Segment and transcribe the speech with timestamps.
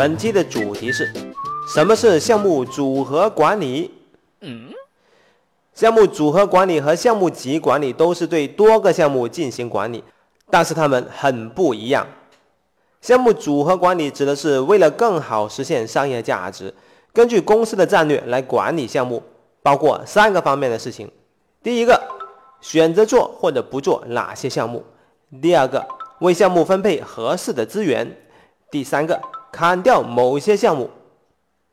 [0.00, 1.12] 本期的主题是：
[1.68, 3.90] 什么是项目组合管理？
[4.40, 4.70] 嗯，
[5.74, 10.02] 项目组合管理和项目级管理都是对多个项目进行管理，
[10.48, 12.06] 但是它们很不一样。
[13.02, 16.72] 项目组合管理指的是为了更好实现商业价值，
[17.12, 19.22] 根据公司的战略来管理项目，
[19.62, 21.12] 包括三个方面的事情。
[21.62, 22.02] 第一个，
[22.62, 24.80] 选择做或者不做哪些项目；
[25.42, 25.86] 第二个，
[26.20, 28.06] 为项目分配合适的资源；
[28.70, 29.20] 第三个。
[29.52, 30.90] 砍掉某些项目，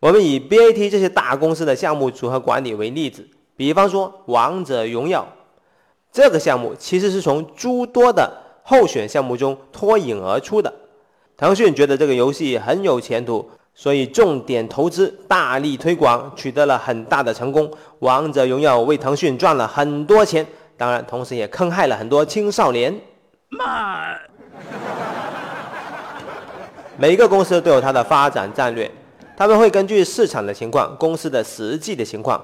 [0.00, 3.26] 我们以 BAT 这些大公司的项目组合管理为例子，
[3.56, 5.22] 比方说《王者荣耀》
[6.12, 10.72] 这个项目，其实是从诸多的候选项目中脱颖而出的。
[11.36, 17.68] 腾讯觉得这个游戏很有前途，所以重点投资，大力推广，取得了很大的成功。
[17.98, 20.46] 《王者荣耀》为腾讯赚了很多钱，
[20.78, 22.98] 当然，同时也坑害了很多青少年。
[23.50, 24.18] 慢。
[26.98, 28.90] 每一个公司都有它的发展战略，
[29.36, 32.42] 他们会根据市场的情况、公司的实际的情况，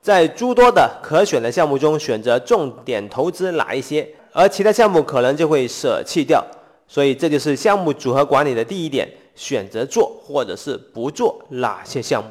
[0.00, 6.44] 在诸多的可选的项目中选择重点投资哪一些，而其他项目可能就会舍弃掉。
[6.86, 12.30] 所以这就是项目组合管理的第一点：选择做或者是不做哪些项目。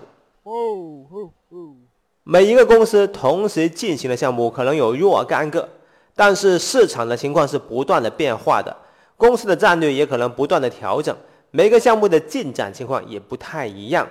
[2.24, 5.68] 每一个公司同时进行的项目可能有若干个，
[6.16, 8.74] 但是市场的情况是不断的变化的，
[9.18, 11.14] 公司的战略也可能不断的调整。
[11.52, 14.08] 每个项目的进展情况也不太一样，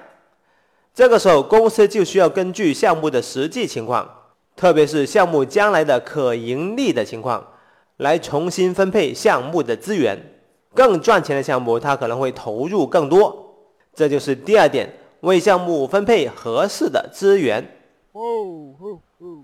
[0.94, 4.08] 这个时候公司就需要根据项目的实际情况，
[4.54, 7.46] 特别是项目将来的可盈利的情况，
[7.96, 10.18] 来重新分配项目的资源。
[10.74, 13.56] 更赚钱的项目，它可能会投入更多。
[13.92, 14.88] 这就是第二点，
[15.20, 17.60] 为项目分配合适的资源。
[18.12, 18.20] 哦
[18.80, 19.42] 哦哦！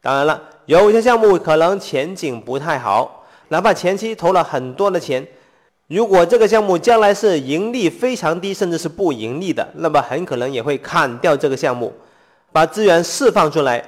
[0.00, 5.24] 当然了，有些项目可能前景不太好，哪怕前期投了很多的钱。
[5.92, 11.92] 如果这个项目将来是盈利非常低，甚至是不盈利的，那么很可能也会砍掉这个项目，
[12.50, 13.86] 把资源释放出来，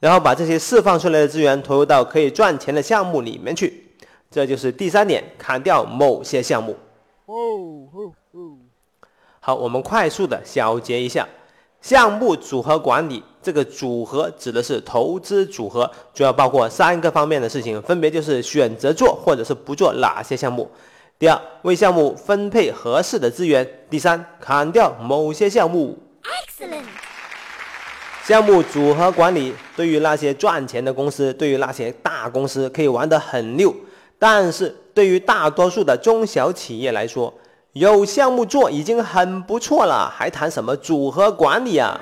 [0.00, 3.86] 然后把这些释放出来的资源投入到可以赚钱的项目里面去。
[4.28, 6.76] 这就是第三点，砍掉某些项目。
[7.26, 7.34] 哦
[7.92, 8.40] 哦哦。
[9.38, 11.28] 好，我们快速的小结一下，
[11.80, 20.68] 项目组合管理这个组合指的是投资组合，主要包括三个方面的事情，分别就是选择做或者是不做哪些项目。
[21.20, 25.98] 第二，为项目分配合适的资源；第三，砍掉某些项目。
[26.22, 26.84] Excellent。
[28.24, 33.70] 项目组合管理对于那些赚钱的公司，对于那些大公司可以玩得很溜，
[34.18, 37.30] 但是对于大多数的中小企业来说，
[37.74, 42.00] 有项目做已经很不错了，还谈什么组合管理啊？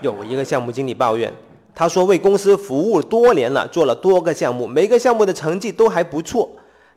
[0.00, 1.30] 有一个项目经理抱怨，
[1.74, 6.50] 他说为公司服务多年了，做了多个项目，每个项目的成绩都还不错。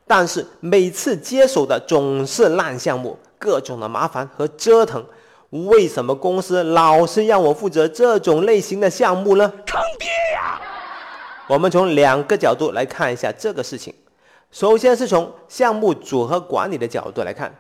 [0.06, 5.04] 但是每次接手的总是烂项目，各种的麻烦和折腾。
[5.50, 9.48] 为什么公司老是让我负责这种类型的项目呢？
[9.66, 10.60] 坑爹呀！
[11.48, 13.94] 我们从两个角度来看一下这个事情。
[14.50, 17.54] 首先是从项目组合管理的角度来看，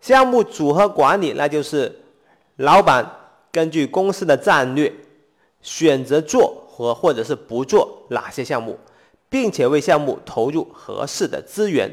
[0.00, 2.00] 项目组合管理那就是
[2.56, 3.04] 老板
[3.50, 4.92] 根据公司的战略
[5.62, 8.78] 选择做和或者是不做哪些项目。
[9.28, 11.92] 并且为项目投入合适的资源，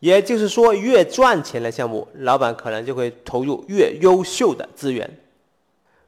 [0.00, 5.18] 也就是说，越赚钱的项目，老板可能就会投入越优秀的资源。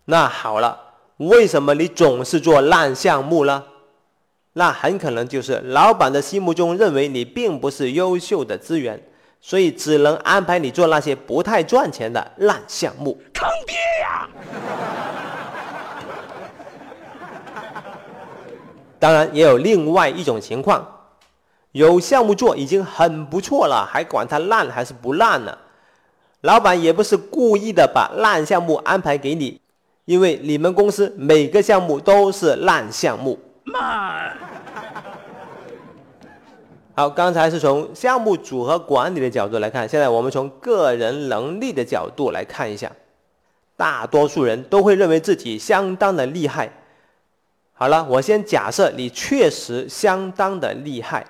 [0.06, 3.64] 那好了，为什么你总是做烂项目呢？
[4.54, 9.02] 那很可能就是老板的心目中认为你并不是优秀的资源，
[9.40, 13.20] 所以只能安排你做那些不太赚钱的烂项目。
[13.32, 14.28] 坑爹呀！
[19.04, 20.82] 当然也有另外一种情况，
[21.72, 25.58] 有项目做已经很不错了，还管它烂还是不烂呢？
[26.40, 29.60] 老板也不是故意的把烂项目安排给你，
[30.06, 33.38] 因为你们公司每个项目都是烂项目。
[36.94, 42.90] 好，刚才是从项目组合管理的角度来看，现在我们从个人能力的角度来看一下，
[43.76, 46.72] 大多数人都会认为自己相当的厉害。
[47.76, 51.26] 好了，我先假设你确实相当的厉害。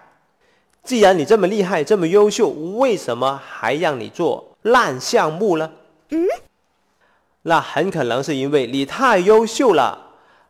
[0.83, 5.71] 既然你这么厉害，这么优秀，为什么还让你做烂项目呢？
[6.11, 6.23] 嗯，
[7.43, 9.99] 那很可能是因为你太优秀了，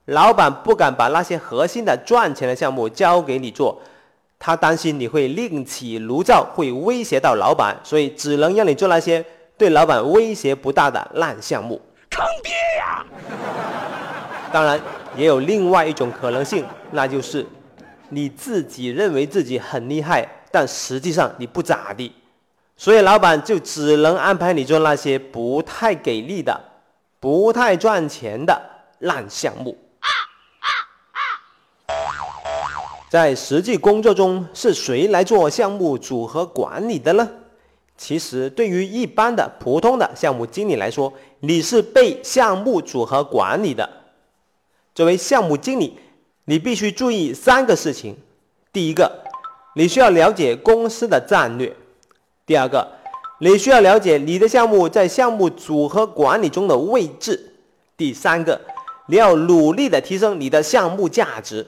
[0.07, 3.81] 老板不敢把那些核心的赚钱的项目交给你做，
[4.41, 9.25] 他担心你会另起炉灶，会威胁到老板，所以只能让你做那些
[9.57, 11.81] 对老板威胁不大的烂项目。
[12.11, 13.07] 坑爹呀！
[14.55, 14.81] 当然。
[15.17, 17.47] 也有另外一种可能性，那就是
[18.09, 22.13] 你自己认为自己很厉害，但实际上你不咋地。
[22.77, 26.61] 所以老板就只能安排你做那些不太给力的、
[27.21, 28.61] 不太赚钱的
[28.99, 29.79] 烂项目。
[33.09, 37.29] 在实际工作中，是谁来做项目组合管理的呢？
[37.97, 43.89] 其实，对于一般的普通的项目经理来说，你是被项目组合管理的。
[44.95, 45.99] 作为项目经理，
[46.45, 48.17] 你必须注意三个事情：
[48.73, 49.25] 第一个，
[49.75, 51.73] 你需要了解公司的战略；
[52.47, 52.93] 第二个，
[53.41, 57.35] 你需要了解你的项目在项目组合管理中的位置；
[57.97, 58.61] 第三个，
[59.09, 61.67] 你要努力的提升你的项目价值，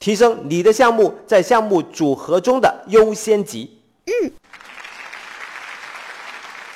[0.00, 3.78] 提升你的项目在项目组合中的优先级。
[4.06, 4.32] 嗯。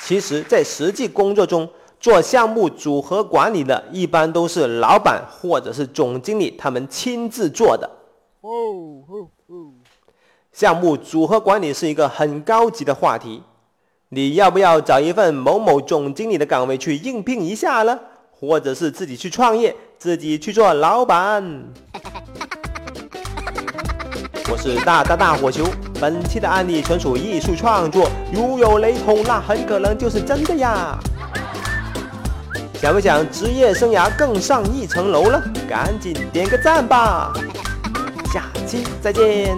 [0.00, 1.68] 其实，在实际工作中，
[2.02, 7.88] 做项目组合管理的，一般都是老板或者是总经理他们亲自做的。
[8.40, 8.50] 哦
[9.08, 9.70] 哦哦！
[10.52, 13.44] 项目组合管理是一个很高级的话题，
[14.08, 17.96] 你要不要找一份某某总经理的岗位去应聘一下呢？
[18.32, 21.62] 或者是自己去创业，自己去做老板？
[24.50, 25.64] 我是大大大火球，
[26.00, 30.98] 本期的案例纯属艺术创作，如有雷同，那很可能就是真的呀。
[32.82, 35.40] 想不想职业生涯更上一层楼了？
[35.70, 37.32] 赶紧点个赞吧！
[38.34, 39.56] 下期再见。